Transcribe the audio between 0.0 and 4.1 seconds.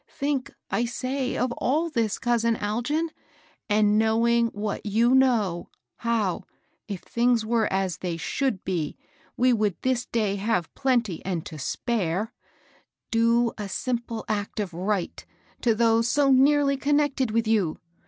Think, I say, of all this, c(»isin Algin, and